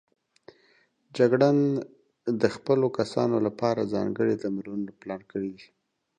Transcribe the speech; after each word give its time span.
جګړن 1.17 1.57
د 2.41 2.43
خپلو 2.55 2.87
کسانو 2.97 3.35
لپاره 3.47 3.89
ځانګړي 3.93 4.35
تمرینونه 4.43 4.91
پلان 5.01 5.21
کړي 5.31 5.49
دي. 5.57 5.67